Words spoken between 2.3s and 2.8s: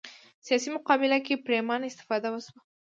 وشوه